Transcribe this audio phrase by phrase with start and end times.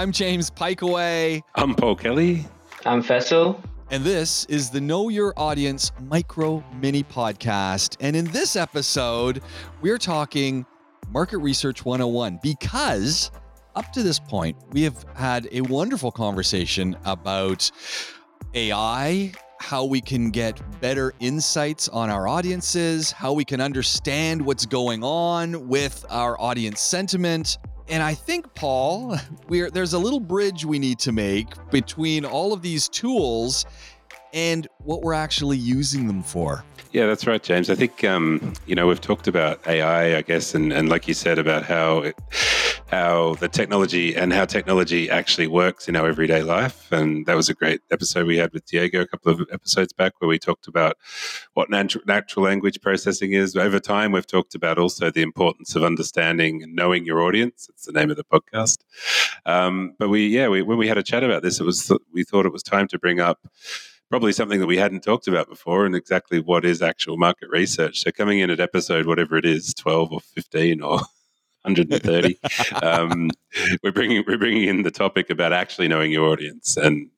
[0.00, 1.42] I'm James Pikeaway.
[1.56, 2.46] I'm Paul Kelly.
[2.86, 3.62] I'm Faisal.
[3.90, 7.98] And this is the Know Your Audience Micro Mini Podcast.
[8.00, 9.42] And in this episode,
[9.82, 10.64] we're talking
[11.10, 13.30] Market Research 101 because
[13.76, 17.70] up to this point, we have had a wonderful conversation about
[18.54, 24.64] AI, how we can get better insights on our audiences, how we can understand what's
[24.64, 27.58] going on with our audience sentiment.
[27.90, 29.16] And I think, Paul,
[29.48, 33.66] there's a little bridge we need to make between all of these tools
[34.32, 36.64] and what we're actually using them for.
[36.92, 37.68] Yeah, that's right, James.
[37.68, 41.14] I think um, you know we've talked about AI, I guess, and, and like you
[41.14, 42.18] said about how it,
[42.90, 46.90] how the technology and how technology actually works in our everyday life.
[46.90, 50.14] And that was a great episode we had with Diego a couple of episodes back
[50.18, 50.96] where we talked about
[51.54, 53.54] what natural, natural language processing is.
[53.54, 57.68] Over time, we've talked about also the importance of understanding and knowing your audience.
[57.68, 58.78] It's the name of the podcast.
[59.46, 62.24] Um, but we, yeah, we, when we had a chat about this, it was we
[62.24, 63.46] thought it was time to bring up
[64.08, 68.00] probably something that we hadn't talked about before and exactly what is actual market research.
[68.00, 70.98] So coming in at episode, whatever it is, 12 or 15 or
[71.62, 72.38] 130,
[72.82, 73.30] um,
[73.82, 77.10] we're bringing, we're bringing in the topic about actually knowing your audience and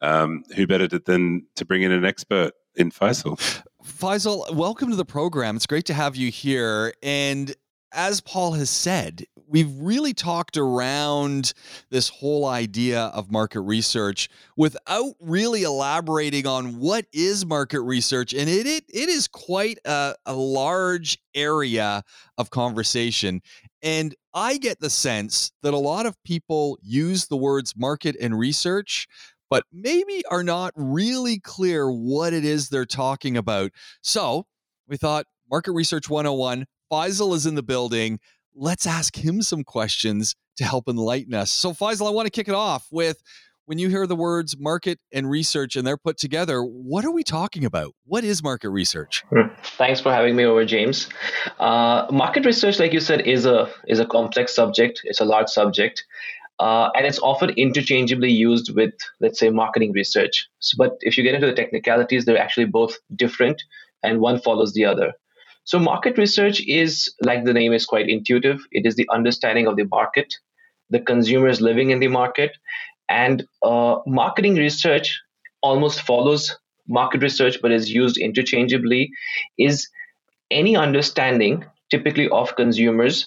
[0.00, 3.38] um, who better than to bring in an expert in Faisal.
[3.84, 5.56] Faisal, welcome to the program.
[5.56, 6.92] It's great to have you here.
[7.02, 7.54] And
[7.92, 11.52] as Paul has said, we've really talked around
[11.90, 18.32] this whole idea of market research without really elaborating on what is market research.
[18.32, 22.02] And it it, it is quite a, a large area
[22.38, 23.42] of conversation.
[23.82, 28.38] And I get the sense that a lot of people use the words market and
[28.38, 29.08] research,
[29.48, 33.72] but maybe are not really clear what it is they're talking about.
[34.02, 34.46] So
[34.86, 38.18] we thought Market Research 101 Faisal is in the building.
[38.54, 41.50] Let's ask him some questions to help enlighten us.
[41.50, 43.22] So, Faisal, I want to kick it off with
[43.70, 47.22] when you hear the words market and research and they're put together, what are we
[47.22, 47.94] talking about?
[48.04, 49.22] What is market research?
[49.30, 49.54] Hmm.
[49.62, 51.08] Thanks for having me over, James.
[51.60, 55.02] Uh, market research, like you said, is a is a complex subject.
[55.04, 56.04] It's a large subject.
[56.58, 60.48] Uh, and it's often interchangeably used with, let's say, marketing research.
[60.58, 63.62] So, but if you get into the technicalities, they're actually both different,
[64.02, 65.12] and one follows the other.
[65.64, 69.76] So, market research is, like the name is quite intuitive, it is the understanding of
[69.76, 70.34] the market,
[70.88, 72.52] the consumers living in the market,
[73.08, 75.20] and uh, marketing research
[75.62, 76.56] almost follows
[76.88, 79.10] market research but is used interchangeably,
[79.58, 79.88] is
[80.50, 83.26] any understanding, typically of consumers,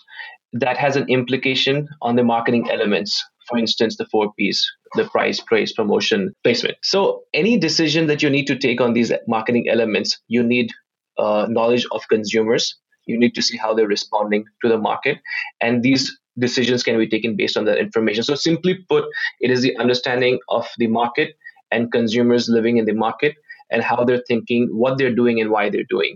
[0.54, 3.24] that has an implication on the marketing elements.
[3.48, 6.78] For instance, the four P's the price, praise, promotion, placement.
[6.84, 10.72] So, any decision that you need to take on these marketing elements, you need
[11.18, 12.76] uh, knowledge of consumers.
[13.06, 15.20] You need to see how they're responding to the market.
[15.62, 18.24] And these decisions can be taken based on that information.
[18.24, 19.06] So, simply put,
[19.42, 21.36] it is the understanding of the market
[21.72, 23.36] and consumers living in the market
[23.70, 26.16] and how they're thinking, what they're doing, and why they're doing.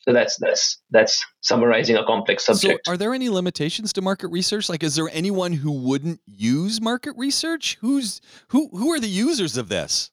[0.00, 2.86] So that's that's that's summarizing a complex subject.
[2.86, 4.68] So are there any limitations to market research?
[4.68, 7.78] Like is there anyone who wouldn't use market research?
[7.80, 10.10] Who's who who are the users of this?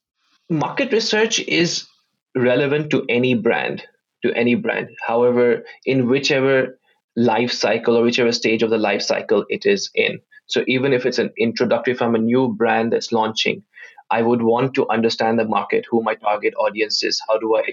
[0.48, 1.88] Market research is
[2.36, 3.84] relevant to any brand
[4.24, 4.90] to any brand.
[5.06, 6.80] However, in whichever
[7.16, 10.19] life cycle or whichever stage of the life cycle it is in.
[10.47, 13.63] So even if it's an introductory from a new brand that's launching,
[14.12, 17.63] I would want to understand the market, who my target audience is, how do I,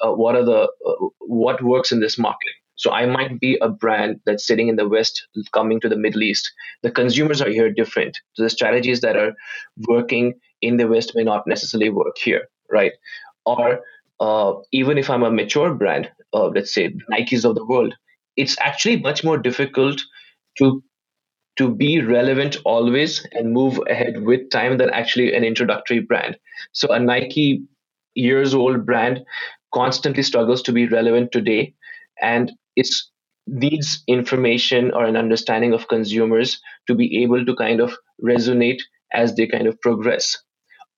[0.00, 2.52] uh, what are the, uh, what works in this market.
[2.74, 6.22] So I might be a brand that's sitting in the West, coming to the Middle
[6.22, 6.52] East.
[6.82, 8.18] The consumers are here different.
[8.34, 9.32] So the strategies that are
[9.88, 12.92] working in the West may not necessarily work here, right?
[13.46, 13.80] Or
[14.20, 17.94] uh, even if I'm a mature brand, uh, let's say Nikes of the world,
[18.36, 20.02] it's actually much more difficult
[20.58, 20.82] to
[21.56, 26.36] to be relevant always and move ahead with time than actually an introductory brand.
[26.72, 27.64] So a Nike
[28.14, 29.24] years old brand
[29.74, 31.74] constantly struggles to be relevant today,
[32.20, 32.88] and it
[33.46, 38.80] needs information or an understanding of consumers to be able to kind of resonate
[39.12, 40.36] as they kind of progress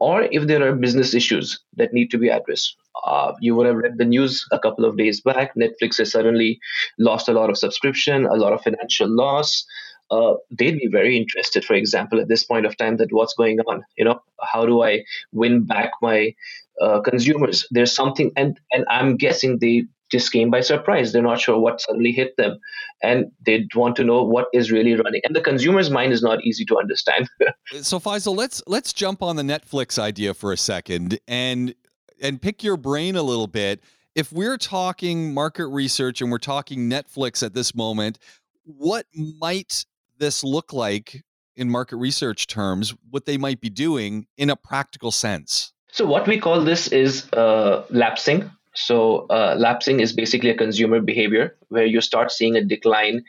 [0.00, 2.76] or if there are business issues that need to be addressed.
[3.04, 5.54] Uh, you would have read the news a couple of days back.
[5.54, 6.58] Netflix has suddenly
[6.98, 9.64] lost a lot of subscription, a lot of financial loss.
[10.10, 13.60] Uh, they'd be very interested, for example, at this point of time, that what's going
[13.60, 13.82] on.
[13.96, 16.34] You know, how do I win back my
[16.80, 17.66] uh, consumers?
[17.70, 21.12] There's something, and and I'm guessing they just came by surprise.
[21.12, 22.58] They're not sure what suddenly hit them,
[23.02, 25.20] and they want to know what is really running.
[25.24, 27.28] And the consumer's mind is not easy to understand.
[27.82, 31.74] so, Faisal, let's let's jump on the Netflix idea for a second and
[32.22, 33.82] and pick your brain a little bit.
[34.14, 38.18] If we're talking market research and we're talking Netflix at this moment,
[38.64, 39.84] what might
[40.18, 41.22] this look like
[41.56, 45.72] in market research terms what they might be doing in a practical sense?
[45.90, 48.50] So, what we call this is uh, lapsing.
[48.74, 53.24] So, uh, lapsing is basically a consumer behavior where you start seeing a decline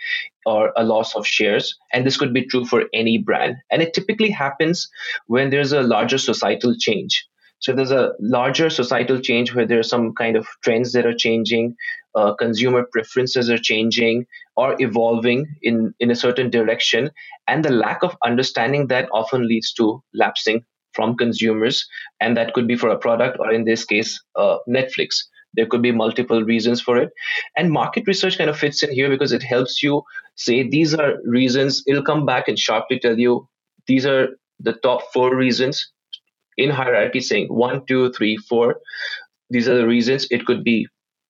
[0.46, 1.78] or a loss of shares.
[1.94, 3.56] And this could be true for any brand.
[3.72, 4.90] And it typically happens
[5.28, 7.26] when there's a larger societal change.
[7.60, 11.14] So, there's a larger societal change where there are some kind of trends that are
[11.14, 11.76] changing,
[12.16, 14.26] uh, consumer preferences are changing
[14.56, 17.12] or evolving in, in a certain direction.
[17.48, 20.64] And the lack of understanding that often leads to lapsing
[20.94, 21.88] from consumers.
[22.20, 25.18] And that could be for a product or, in this case, uh, Netflix.
[25.56, 27.10] There could be multiple reasons for it.
[27.58, 30.04] And market research kind of fits in here because it helps you
[30.36, 31.84] say these are reasons.
[31.88, 33.48] It'll come back and sharply tell you
[33.88, 34.30] these are
[34.60, 35.92] the top four reasons
[36.60, 38.80] in hierarchy, saying one, two, three, four.
[39.50, 40.28] These are the reasons.
[40.30, 40.88] It could be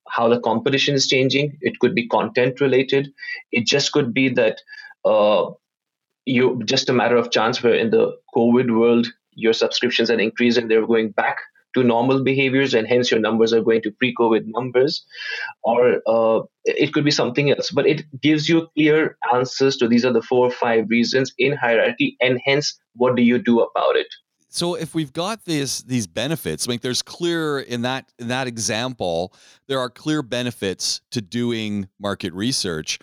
[0.09, 1.57] how the competition is changing.
[1.61, 3.09] It could be content related.
[3.51, 4.61] It just could be that
[5.05, 5.51] uh,
[6.25, 10.67] you just a matter of chance where in the COVID world your subscriptions are increasing,
[10.67, 11.37] they're going back
[11.75, 15.05] to normal behaviors, and hence your numbers are going to pre-COVID numbers,
[15.63, 17.69] or uh, it could be something else.
[17.69, 21.53] But it gives you clear answers to these are the four or five reasons in
[21.53, 24.07] hierarchy, and hence what do you do about it?
[24.49, 29.33] So if we've got these these benefits like there's clear in that in that example
[29.67, 32.99] there are clear benefits to doing market research.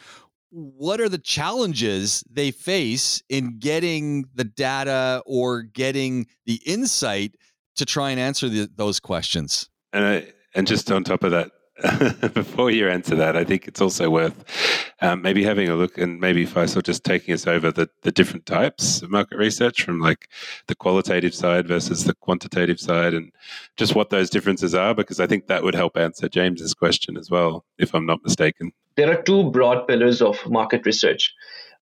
[0.51, 7.37] What are the challenges they face in getting the data or getting the insight
[7.77, 9.69] to try and answer the, those questions?
[9.93, 11.51] And I, and just on top of that
[12.33, 16.19] before you answer that, I think it's also worth um, maybe having a look and
[16.19, 20.31] maybe Faisal just taking us over the, the different types of market research from like
[20.69, 23.31] the qualitative side versus the quantitative side and
[23.77, 27.31] just what those differences are, because I think that would help answer James's question as
[27.31, 28.73] well, if I'm not mistaken.
[28.97, 31.35] There are two broad pillars of market research.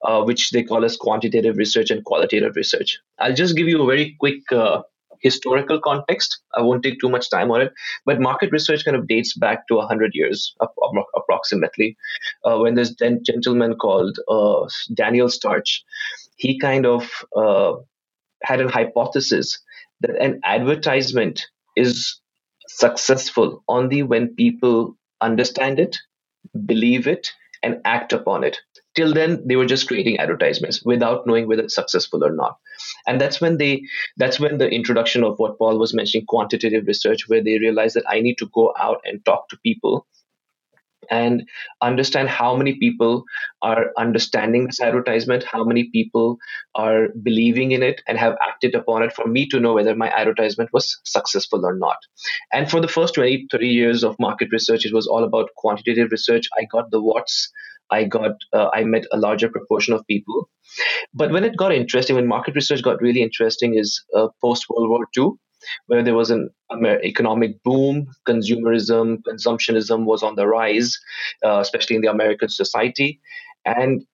[0.03, 2.99] Uh, which they call as quantitative research and qualitative research.
[3.19, 4.83] I'll just give you a very quick uh,
[5.25, 6.39] historical context.
[6.57, 7.73] I won't take too much time on it,
[8.07, 10.55] but market research kind of dates back to 100 years
[11.17, 11.97] approximately,
[12.45, 15.83] uh, when this then gentleman called uh, Daniel Starch,
[16.37, 17.73] he kind of uh,
[18.43, 19.59] had an hypothesis
[20.03, 21.47] that an advertisement
[21.77, 22.21] is
[22.69, 25.97] successful only when people understand it,
[26.67, 27.33] believe it,
[27.63, 28.59] and act upon it
[28.95, 32.59] till then they were just creating advertisements without knowing whether it's successful or not
[33.07, 33.83] and that's when they
[34.17, 38.09] that's when the introduction of what paul was mentioning quantitative research where they realized that
[38.09, 40.07] i need to go out and talk to people
[41.11, 41.49] and
[41.83, 43.25] understand how many people
[43.63, 46.39] are understanding this advertisement, how many people
[46.75, 50.09] are believing in it and have acted upon it for me to know whether my
[50.11, 51.99] advertisement was successful or not.
[52.53, 56.11] And for the first 20, 30 years of market research, it was all about quantitative
[56.11, 56.49] research.
[56.59, 57.51] I got the what's,
[57.95, 60.49] I got uh, I met a larger proportion of people.
[61.13, 64.89] But when it got interesting, when market research got really interesting, is uh, post World
[64.89, 65.33] War II,
[65.87, 70.99] where there was an economic boom, consumerism, consumptionism was on the rise,
[71.45, 73.21] uh, especially in the American society,
[73.65, 74.05] and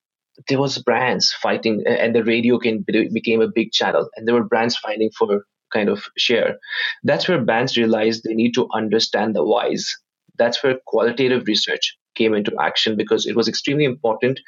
[0.48, 4.44] there was brands fighting, and the radio can, became a big channel, and there were
[4.44, 6.58] brands fighting for kind of share.
[7.04, 9.96] That's where brands realized they need to understand the whys.
[10.36, 14.40] That's where qualitative research came into action because it was extremely important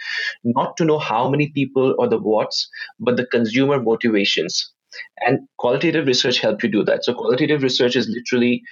[0.60, 2.68] not to know how many people or the what's,
[3.00, 4.72] but the consumer motivations.
[5.26, 7.04] And qualitative research helped you do that.
[7.04, 8.62] So qualitative research is literally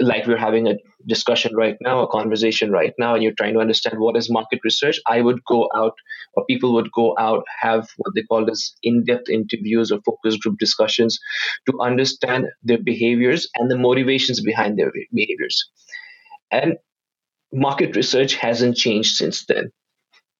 [0.00, 0.76] like we're having a
[1.06, 4.60] discussion right now, a conversation right now, and you're trying to understand what is market
[4.64, 5.94] research, I would go out,
[6.34, 10.36] or people would go out, have what they call as in depth interviews or focus
[10.36, 11.18] group discussions
[11.66, 15.70] to understand their behaviors and the motivations behind their behaviors.
[16.50, 16.76] And
[17.56, 19.70] market research hasn't changed since then.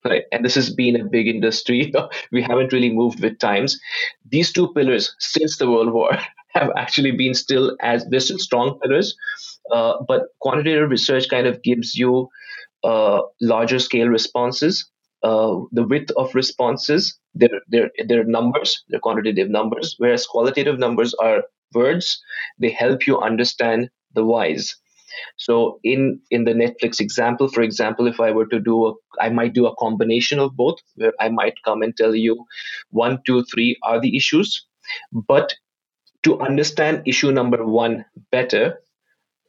[0.04, 0.24] Right?
[0.32, 1.92] And this has been a big industry.
[2.32, 3.78] we haven't really moved with times.
[4.30, 6.12] These two pillars, since the World War,
[6.54, 9.16] have actually been still as they're still strong pillars.
[9.72, 12.28] Uh, but quantitative research kind of gives you
[12.84, 14.88] uh, larger scale responses.
[15.22, 21.14] Uh, the width of responses, they're, they're, they're numbers, they're quantitative numbers, whereas qualitative numbers
[21.14, 21.42] are
[21.74, 22.20] words.
[22.60, 24.76] They help you understand the whys.
[25.36, 29.28] So in in the Netflix example, for example, if I were to do a, I
[29.28, 32.44] might do a combination of both, where I might come and tell you
[32.90, 34.66] one, two, three are the issues,
[35.12, 35.54] but
[36.24, 38.80] to understand issue number one better,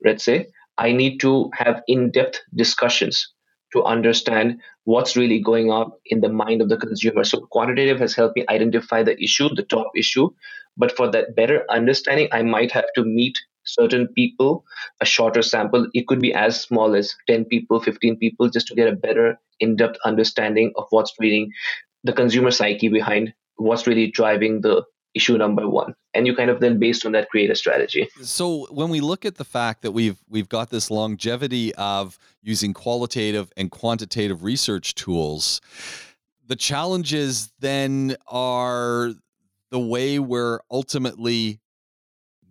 [0.06, 0.48] let's say,
[0.78, 3.34] I need to have in-depth discussions
[3.74, 7.24] to understand what's really going on in the mind of the consumer.
[7.24, 10.30] So quantitative has helped me identify the issue, the top issue.
[10.78, 14.66] But for that better understanding, I might have to meet certain people,
[15.02, 15.88] a shorter sample.
[15.94, 19.40] It could be as small as 10 people, 15 people, just to get a better
[19.60, 21.52] in depth understanding of what's reading
[22.04, 24.84] the consumer psyche behind what's really driving the
[25.16, 28.68] issue number one and you kind of then based on that create a strategy so
[28.70, 33.52] when we look at the fact that we've we've got this longevity of using qualitative
[33.58, 35.60] and quantitative research tools
[36.46, 39.12] the challenges then are
[39.72, 41.60] the way we're ultimately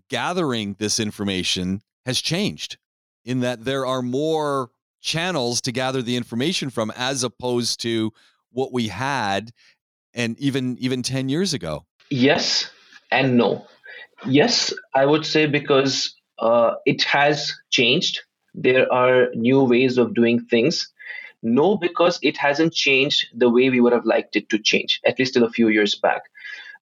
[0.08, 2.78] gathering this information has changed
[3.25, 4.70] in that there are more
[5.00, 8.12] channels to gather the information from as opposed to
[8.52, 9.50] what we had
[10.14, 11.84] and even even 10 years ago.
[12.10, 12.70] Yes
[13.10, 13.66] and no.
[14.26, 18.20] Yes i would say because uh, it has changed.
[18.54, 20.88] There are new ways of doing things.
[21.42, 25.18] No because it hasn't changed the way we would have liked it to change at
[25.18, 26.22] least till a few years back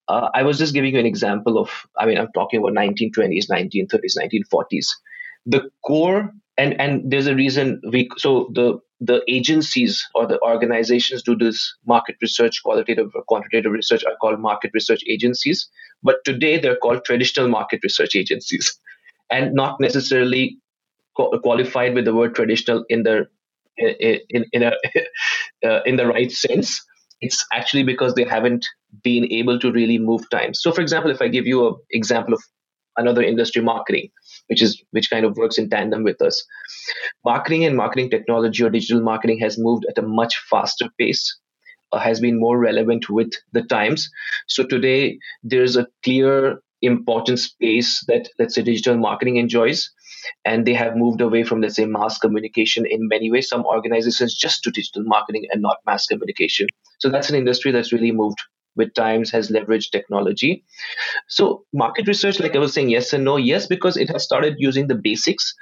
[0.07, 3.49] uh, I was just giving you an example of, I mean, I'm talking about 1920s,
[3.49, 4.87] 1930s, 1940s.
[5.45, 11.21] The core, and and there's a reason we, so the the agencies or the organizations
[11.21, 15.67] do this market research, qualitative or quantitative research are called market research agencies.
[16.01, 18.75] But today they're called traditional market research agencies,
[19.31, 20.57] and not necessarily
[21.15, 23.27] qualified with the word traditional in the
[23.77, 24.71] in in, in a
[25.67, 26.81] uh, in the right sense
[27.21, 28.65] it's actually because they haven't
[29.03, 30.61] been able to really move times.
[30.61, 32.43] So, for example, if I give you an example of
[32.97, 34.09] another industry, marketing,
[34.47, 36.43] which is which kind of works in tandem with us,
[37.23, 41.39] marketing and marketing technology or digital marketing has moved at a much faster pace.
[41.91, 44.09] Uh, has been more relevant with the times.
[44.47, 49.91] So today there's a clear important space that let's say digital marketing enjoys
[50.43, 54.35] and they have moved away from let's say mass communication in many ways some organizations
[54.35, 56.67] just do digital marketing and not mass communication
[56.99, 58.39] so that's an industry that's really moved
[58.75, 60.63] with times has leveraged technology.
[61.27, 63.37] So market research like i was saying yes and no.
[63.37, 65.53] Yes because it has started using the basics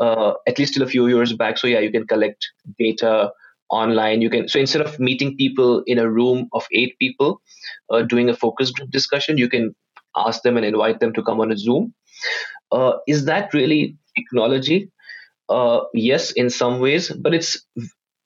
[0.00, 1.58] uh, at least till a few years back.
[1.58, 2.46] So yeah you can collect
[2.78, 3.32] data
[3.70, 4.22] online.
[4.22, 7.40] You can so instead of meeting people in a room of eight people
[7.90, 9.74] uh, doing a focus group discussion you can
[10.16, 11.94] ask them and invite them to come on a zoom.
[12.72, 14.90] Uh, is that really technology?
[15.48, 17.66] Uh, yes in some ways but it's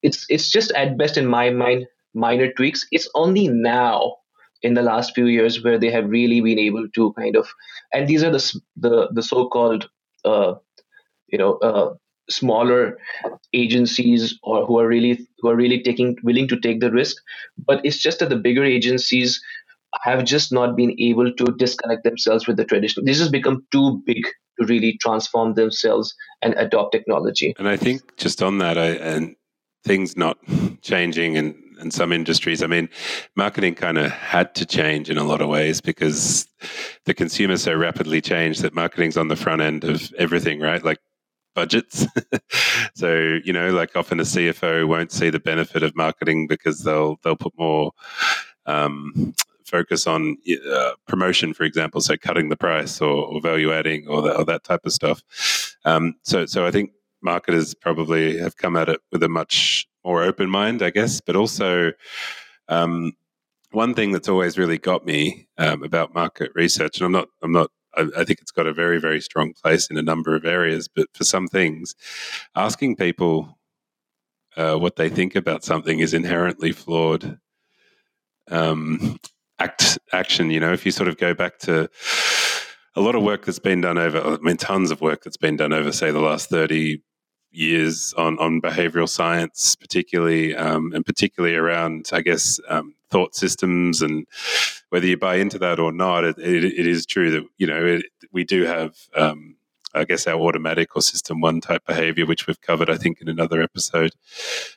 [0.02, 2.86] it's it's just at best in my mind minor tweaks.
[2.92, 4.16] It's only now
[4.62, 7.48] in the last few years where they have really been able to kind of
[7.92, 9.88] and these are the the, the so-called
[10.24, 10.54] uh,
[11.28, 11.94] you know uh,
[12.30, 12.98] smaller
[13.52, 17.16] agencies or who are really who are really taking willing to take the risk
[17.66, 19.40] but it's just that the bigger agencies
[20.00, 23.04] have just not been able to disconnect themselves with the traditional.
[23.04, 24.24] This has become too big
[24.58, 27.54] to really transform themselves and adopt technology.
[27.58, 29.36] And I think just on that, I, and
[29.84, 30.38] things not
[30.82, 32.88] changing in, in some industries, I mean,
[33.36, 36.46] marketing kind of had to change in a lot of ways because
[37.04, 40.82] the consumer so rapidly changed that marketing's on the front end of everything, right?
[40.84, 40.98] Like
[41.54, 42.06] budgets.
[42.94, 47.18] so you know, like often a CFO won't see the benefit of marketing because they'll
[47.22, 47.92] they'll put more
[48.66, 49.34] um,
[49.64, 50.36] focus on
[50.70, 54.62] uh, promotion, for example, so cutting the price or, or value adding or, or, that
[54.64, 55.22] type of stuff.
[55.84, 60.22] Um, so, so I think marketers probably have come at it with a much more
[60.22, 61.92] open mind, I guess, but also.
[62.68, 63.12] Um,
[63.72, 67.52] one thing that's always really got me um, about market research, and I'm not, I'm
[67.52, 70.44] not I, I, think it's got a very, very strong place in a number of
[70.44, 70.88] areas.
[70.88, 71.94] But for some things,
[72.54, 73.58] asking people
[74.56, 77.38] uh, what they think about something is inherently flawed.
[78.50, 79.18] Um,
[79.58, 80.50] act action.
[80.50, 81.88] You know, if you sort of go back to
[82.94, 85.56] a lot of work that's been done over, I mean, tons of work that's been
[85.56, 87.02] done over, say, the last thirty
[87.52, 94.02] years on on behavioral science, particularly um, and particularly around, I guess, um, thought systems
[94.02, 94.26] and
[94.88, 97.84] whether you buy into that or not, it, it, it is true that you know
[97.84, 99.56] it, we do have um,
[99.94, 103.28] I guess, our automatic or system one type behavior, which we've covered, I think, in
[103.28, 104.12] another episode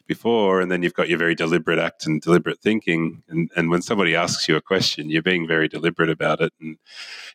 [0.07, 0.61] before.
[0.61, 3.23] And then you've got your very deliberate act and deliberate thinking.
[3.29, 6.53] And, and when somebody asks you a question, you're being very deliberate about it.
[6.59, 6.77] And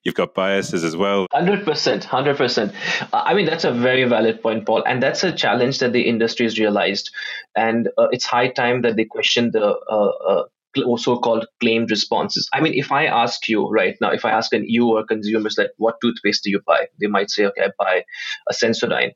[0.03, 1.27] you've got biases as well.
[1.33, 1.65] 100%.
[1.65, 2.75] 100%.
[3.13, 4.83] I mean, that's a very valid point, Paul.
[4.85, 7.11] And that's a challenge that the industry has realized.
[7.57, 10.45] And uh, it's high time that they question the uh, uh,
[10.85, 12.49] also called claimed responses.
[12.53, 15.57] I mean, if I ask you right now, if I ask an you or consumers
[15.59, 16.87] like, what toothpaste do you buy?
[17.01, 18.05] They might say, okay, I buy
[18.49, 19.13] a Sensodyne.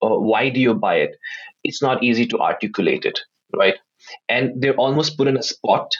[0.00, 1.16] Or why do you buy it?
[1.64, 3.20] It's not easy to articulate it,
[3.54, 3.76] right?
[4.28, 5.92] And they're almost put in a spot,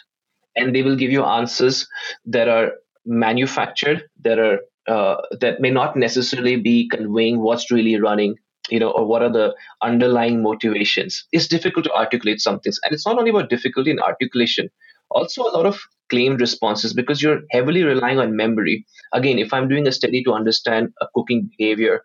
[0.56, 1.86] and they will give you answers
[2.24, 2.72] that are
[3.04, 8.36] manufactured, that are uh, that may not necessarily be conveying what's really running
[8.70, 11.26] you know, or what are the underlying motivations?
[11.32, 12.78] It's difficult to articulate some things.
[12.82, 14.70] And it's not only about difficulty in articulation,
[15.10, 18.84] also a lot of claimed responses because you're heavily relying on memory.
[19.12, 22.02] Again, if I'm doing a study to understand a cooking behavior,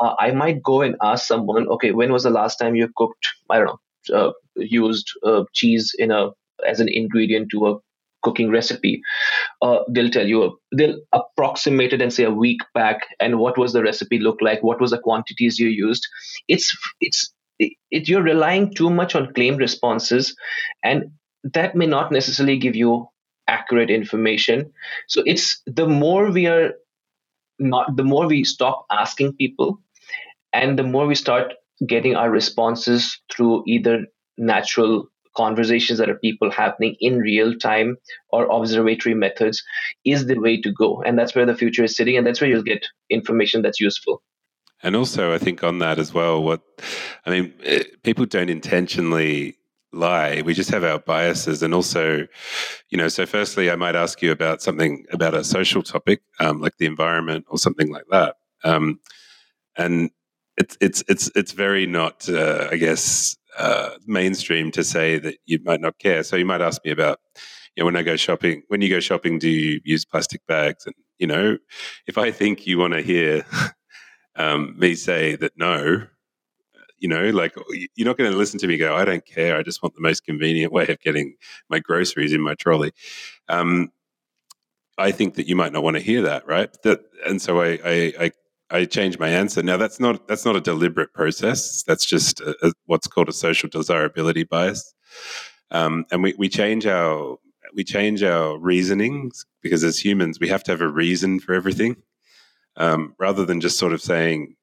[0.00, 3.28] uh, I might go and ask someone, okay, when was the last time you cooked,
[3.50, 3.78] I don't know,
[4.14, 6.30] uh, used uh, cheese in a
[6.66, 7.76] as an ingredient to a
[8.22, 9.00] cooking recipe,
[9.62, 13.72] uh, they'll tell you they'll approximate it and say a week back and what was
[13.72, 16.06] the recipe look like, what was the quantities you used.
[16.48, 20.34] It's it's it, it, you're relying too much on claim responses,
[20.82, 21.10] and
[21.44, 23.08] that may not necessarily give you
[23.46, 24.72] accurate information.
[25.06, 26.72] So it's the more we are
[27.58, 29.80] not the more we stop asking people
[30.52, 31.54] and the more we start
[31.86, 37.96] getting our responses through either natural conversations that are people happening in real time
[38.30, 39.62] or observatory methods
[40.04, 42.50] is the way to go and that's where the future is sitting and that's where
[42.50, 44.20] you'll get information that's useful
[44.82, 46.60] and also i think on that as well what
[47.24, 49.56] i mean eh, people don't intentionally
[49.92, 50.42] lie.
[50.42, 51.62] We just have our biases.
[51.62, 52.26] And also
[52.90, 56.60] you know so firstly i might ask you about something about a social topic um,
[56.60, 58.36] like the environment or something like that.
[58.64, 59.00] Um,
[59.76, 60.10] and
[60.56, 65.58] it's it's it's it's very not uh, i guess uh, mainstream to say that you
[65.64, 66.22] might not care.
[66.22, 67.18] So you might ask me about
[67.76, 70.86] you know when i go shopping when you go shopping do you use plastic bags?
[70.86, 71.58] And you know
[72.06, 73.44] if i think you want to hear
[74.36, 76.06] um, me say that no
[76.98, 77.54] you know, like
[77.96, 79.56] you're not going to listen to me go, I don't care.
[79.56, 81.36] I just want the most convenient way of getting
[81.68, 82.92] my groceries in my trolley.
[83.48, 83.90] Um,
[84.98, 86.70] I think that you might not want to hear that, right?
[86.82, 88.32] That, and so I, I, I
[88.70, 89.62] I changed my answer.
[89.62, 91.82] Now that's not that's not a deliberate process.
[91.84, 94.94] That's just a, a, what's called a social desirability bias,
[95.70, 97.38] um, and we, we change our
[97.74, 101.96] we change our reasonings because as humans we have to have a reason for everything,
[102.76, 104.56] um, rather than just sort of saying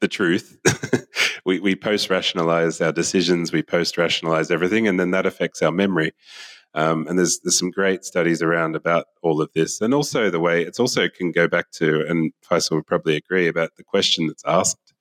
[0.00, 0.58] the truth.
[1.44, 5.72] we, we post rationalize our decisions, we post rationalize everything, and then that affects our
[5.72, 6.12] memory.
[6.74, 10.40] Um, and there's there's some great studies around about all of this, and also the
[10.40, 14.26] way it's also can go back to, and Faisal would probably agree about the question
[14.26, 14.92] that's asked.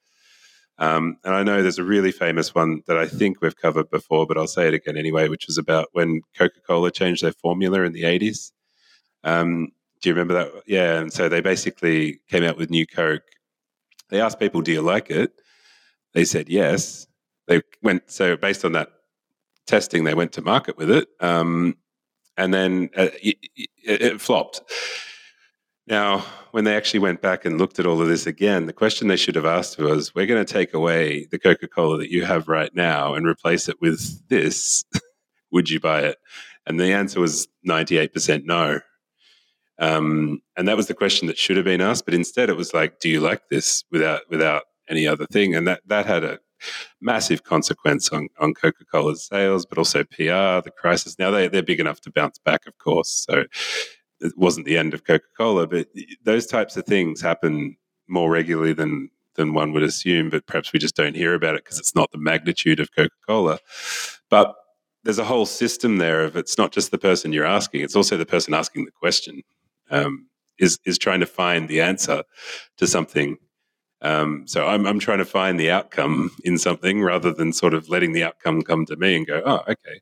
[0.78, 4.28] Um, and I know there's a really famous one that I think we've covered before,
[4.28, 7.82] but I'll say it again anyway, which was about when Coca Cola changed their formula
[7.82, 8.52] in the 80s.
[9.24, 9.70] Um,
[10.02, 10.52] do you remember that?
[10.68, 13.24] Yeah, and so they basically came out with new Coke
[14.14, 15.34] they asked people, "Do you like it?"
[16.14, 17.08] They said yes.
[17.48, 18.90] They went so based on that
[19.66, 21.78] testing, they went to market with it, um,
[22.38, 23.70] and then uh, it, it,
[24.02, 24.62] it flopped.
[25.86, 26.20] Now,
[26.52, 29.18] when they actually went back and looked at all of this again, the question they
[29.18, 32.48] should have asked was, "We're going to take away the Coca Cola that you have
[32.48, 34.86] right now and replace it with this.
[35.52, 36.18] Would you buy it?"
[36.66, 38.80] And the answer was ninety-eight percent no.
[39.80, 42.74] Um, and that was the question that should have been asked, but instead it was
[42.74, 46.40] like, "Do you like this?" without without any other thing, and that that had a
[47.02, 51.18] massive consequence on on Coca Cola's sales, but also PR, the crisis.
[51.20, 53.46] Now they they're big enough to bounce back, of course, so
[54.20, 55.88] it wasn't the end of Coca Cola, but
[56.24, 57.76] those types of things happen
[58.08, 61.64] more regularly than than one would assume, but perhaps we just don't hear about it
[61.64, 63.60] because it's not the magnitude of Coca Cola.
[64.30, 64.56] But
[65.04, 68.16] there's a whole system there of it's not just the person you're asking, it's also
[68.16, 69.42] the person asking the question
[69.90, 70.28] um,
[70.60, 72.24] is is trying to find the answer
[72.78, 73.38] to something.
[74.04, 77.90] Um, so I'm I'm trying to find the outcome in something rather than sort of
[77.90, 80.02] letting the outcome come to me and go, oh, okay.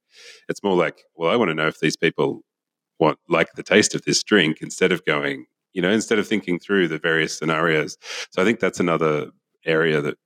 [0.49, 2.41] It's more like, well, I want to know if these people
[2.99, 6.59] want like the taste of this drink instead of going, you know, instead of thinking
[6.59, 7.97] through the various scenarios.
[8.31, 9.31] So I think that's another
[9.65, 10.17] area that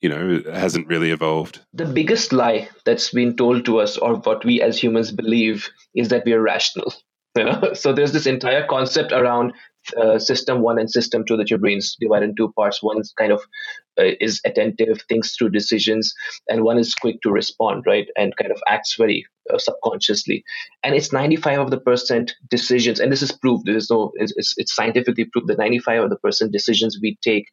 [0.00, 4.44] you know hasn't really evolved the biggest lie that's been told to us or what
[4.44, 6.94] we as humans believe is that we are rational
[7.36, 7.72] you know?
[7.74, 9.52] So there's this entire concept around
[9.94, 12.82] uh, system one and system two that your brain's divided in two parts.
[12.82, 13.40] One is kind of
[13.98, 16.14] uh, is attentive, thinks through decisions,
[16.48, 20.44] and one is quick to respond, right, and kind of acts very uh, subconsciously.
[20.82, 23.66] And it's 95 of the percent decisions, and this is proved.
[23.66, 27.46] There's no, it's, it's scientifically proved that 95 of the percent decisions we take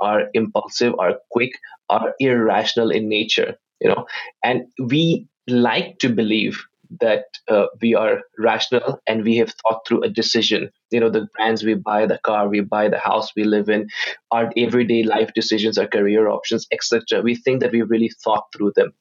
[0.00, 1.52] are impulsive, are quick,
[1.88, 3.56] are irrational in nature.
[3.80, 4.06] You know,
[4.42, 6.64] and we like to believe
[7.00, 10.70] that uh, we are rational and we have thought through a decision.
[10.90, 13.88] You know the brands we buy the car we buy the house we live in
[14.30, 18.72] our everyday life decisions our career options etc we think that we really thought through
[18.76, 18.92] them.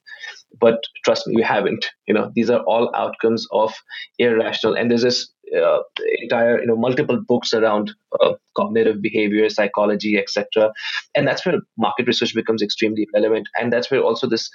[0.59, 1.85] But trust me we haven't.
[2.07, 3.73] You know these are all outcomes of
[4.17, 4.75] irrational.
[4.75, 5.79] And there's this uh,
[6.21, 10.71] entire you know multiple books around uh, cognitive behavior psychology etc
[11.15, 13.47] and that's where market research becomes extremely relevant.
[13.55, 14.49] And that's where also this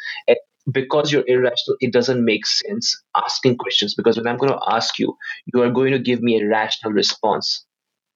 [0.71, 4.99] because you're irrational, it doesn't make sense asking questions because when I'm going to ask
[4.99, 5.17] you,
[5.53, 7.65] you are going to give me a rational response.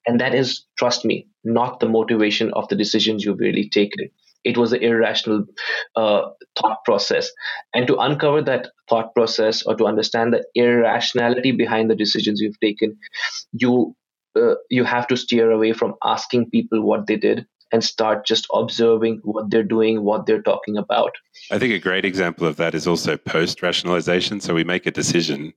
[0.07, 4.11] And that is, trust me, not the motivation of the decisions you've really taken.
[4.44, 5.46] It was an irrational
[5.96, 6.22] uh,
[6.61, 7.30] thought process.
[7.72, 12.61] And to uncover that thought process or to understand the irrationality behind the decisions you've
[12.61, 12.98] taken,
[13.52, 13.96] you
[14.37, 18.46] uh, you have to steer away from asking people what they did and start just
[18.54, 21.10] observing what they're doing, what they're talking about.
[21.50, 24.40] I think a great example of that is also post rationalization.
[24.40, 25.52] So we make a decision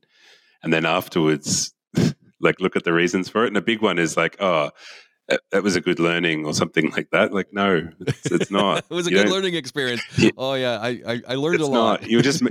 [0.63, 1.75] and then afterwards,
[2.41, 3.49] like look at the reasons for it.
[3.49, 4.71] And a big one is like, oh,
[5.51, 7.35] that was a good learning or something like that.
[7.35, 8.85] Like, no, it's, it's not.
[8.89, 10.01] it was a you good learning experience.
[10.37, 12.01] Oh yeah, I I, I learned a lot.
[12.01, 12.09] Not.
[12.09, 12.41] You just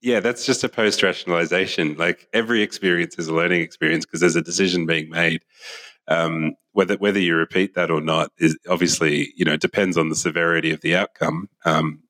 [0.00, 1.96] yeah, that's just a post rationalization.
[1.96, 5.44] Like every experience is a learning experience because there's a decision being made.
[6.08, 10.16] Um, whether whether you repeat that or not is obviously you know depends on the
[10.16, 11.48] severity of the outcome.
[11.64, 12.00] Um,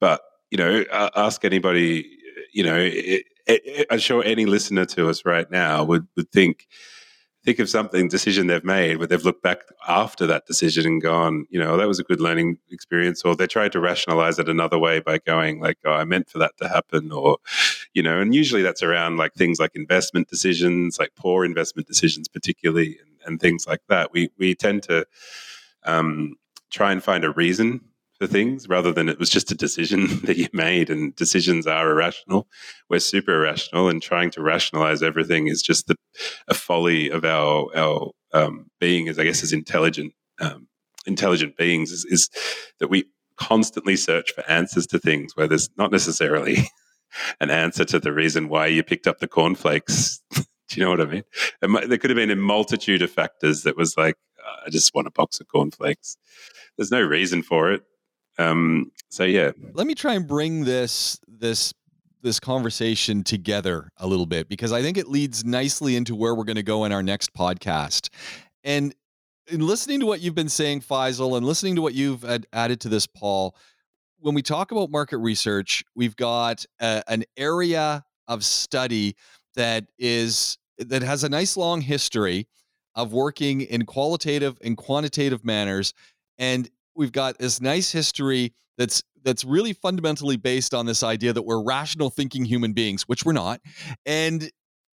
[0.00, 2.10] but you know, ask anybody.
[2.52, 6.66] You know, it, it, I'm sure any listener to us right now would would think
[7.46, 11.46] think of something decision they've made where they've looked back after that decision and gone,
[11.48, 14.78] you know, that was a good learning experience, or they tried to rationalize it another
[14.78, 17.38] way by going like, oh, I meant for that to happen, or
[17.94, 22.26] you know, and usually that's around like things like investment decisions, like poor investment decisions,
[22.26, 24.12] particularly, and, and things like that.
[24.12, 25.06] We we tend to
[25.84, 26.36] um,
[26.70, 27.80] try and find a reason
[28.18, 31.90] for things rather than it was just a decision that you made and decisions are
[31.90, 32.48] irrational
[32.88, 35.96] we're super irrational and trying to rationalize everything is just the,
[36.48, 40.66] a folly of our our um, being as i guess as intelligent um,
[41.06, 42.28] intelligent beings is, is,
[42.80, 43.04] that we
[43.36, 46.68] constantly search for answers to things where there's not necessarily
[47.40, 50.20] an answer to the reason why you picked up the cornflakes
[50.68, 51.24] do you know what i mean?
[51.60, 54.16] There could have been a multitude of factors that was like
[54.64, 56.16] i just want a box of cornflakes.
[56.76, 57.82] There's no reason for it.
[58.38, 61.72] Um, so yeah, let me try and bring this this
[62.22, 66.44] this conversation together a little bit because I think it leads nicely into where we're
[66.44, 68.08] going to go in our next podcast.
[68.64, 68.94] And
[69.46, 72.88] in listening to what you've been saying, Faisal, and listening to what you've added to
[72.88, 73.54] this, Paul,
[74.18, 79.14] when we talk about market research, we've got a, an area of study
[79.56, 82.46] that is that has a nice long history
[82.94, 85.92] of working in qualitative and quantitative manners
[86.38, 91.42] and we've got this nice history that's that's really fundamentally based on this idea that
[91.42, 93.60] we're rational thinking human beings, which we're not.
[94.06, 94.48] And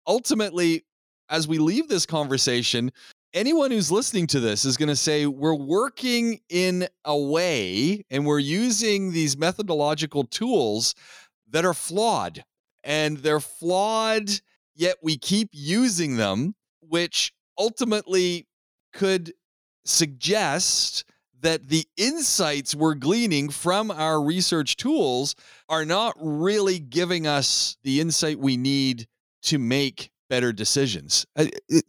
[0.06, 0.84] ultimately,
[1.30, 2.92] as we leave this conversation,
[3.32, 8.26] anyone who's listening to this is going to say we're working in a way and
[8.26, 10.94] we're using these methodological tools
[11.50, 12.44] that are flawed.
[12.84, 14.30] And they're flawed,
[14.74, 18.46] yet we keep using them, which ultimately
[18.92, 19.32] could
[19.84, 21.04] suggest
[21.40, 25.34] that the insights we're gleaning from our research tools
[25.68, 29.06] are not really giving us the insight we need
[29.42, 31.26] to make better decisions.
[31.36, 31.46] Uh,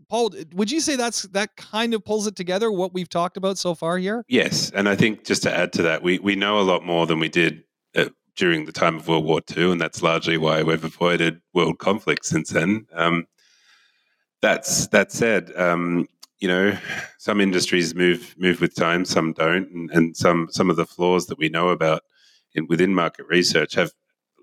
[0.07, 3.57] Paul, would you say that's that kind of pulls it together what we've talked about
[3.57, 4.23] so far here?
[4.27, 7.05] Yes, and I think just to add to that, we we know a lot more
[7.05, 7.63] than we did
[7.95, 8.05] uh,
[8.39, 12.25] during the time of World War II, and that's largely why we've avoided world conflict
[12.25, 12.87] since then.
[12.93, 13.27] Um,
[14.41, 16.07] that's that said, um,
[16.39, 16.77] you know,
[17.17, 21.27] some industries move move with time, some don't, and, and some some of the flaws
[21.27, 22.01] that we know about
[22.55, 23.91] in, within market research have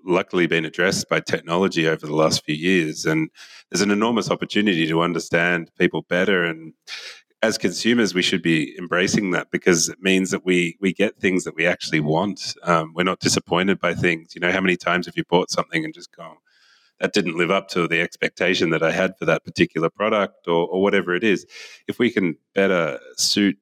[0.05, 3.03] luckily been addressed by technology over the last few years.
[3.03, 3.31] And
[3.71, 6.43] there's an enormous opportunity to understand people better.
[6.43, 6.73] And
[7.41, 11.43] as consumers, we should be embracing that because it means that we we get things
[11.43, 12.55] that we actually want.
[12.63, 14.33] Um, we're not disappointed by things.
[14.35, 16.37] You know, how many times have you bought something and just gone,
[16.99, 20.67] that didn't live up to the expectation that I had for that particular product or,
[20.67, 21.45] or whatever it is.
[21.87, 23.57] If we can better suit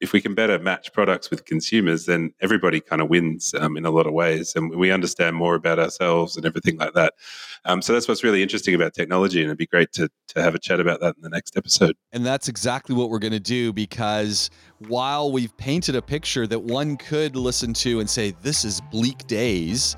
[0.00, 3.86] if we can better match products with consumers, then everybody kind of wins um, in
[3.86, 7.14] a lot of ways, and we understand more about ourselves and everything like that.
[7.64, 10.54] Um, so that's what's really interesting about technology, and it'd be great to to have
[10.54, 11.96] a chat about that in the next episode.
[12.12, 14.50] And that's exactly what we're going to do because
[14.88, 19.26] while we've painted a picture that one could listen to and say this is bleak
[19.26, 19.96] days,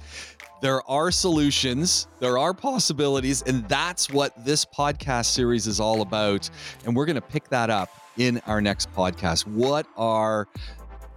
[0.60, 6.50] there are solutions, there are possibilities, and that's what this podcast series is all about.
[6.84, 9.46] And we're going to pick that up in our next podcast.
[9.46, 10.48] What are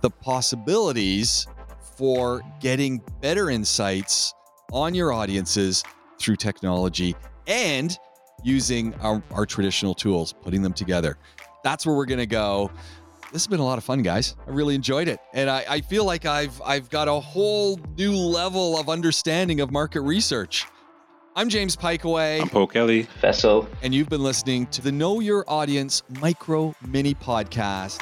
[0.02, 1.48] the possibilities
[1.98, 4.34] for getting better insights
[4.72, 5.84] on your audiences
[6.20, 7.16] through technology
[7.48, 7.98] and
[8.44, 11.18] using our, our traditional tools, putting them together?
[11.64, 12.72] That's where we're going to go
[13.32, 14.36] this has been a lot of fun, guys.
[14.46, 18.14] I really enjoyed it, and I, I feel like I've I've got a whole new
[18.14, 20.66] level of understanding of market research.
[21.34, 22.42] I'm James Pikeway.
[22.42, 23.08] I'm Paul Kelly.
[23.22, 23.66] Faisal.
[23.82, 28.00] And you've been listening to the Know Your Audience Micro Mini Podcast.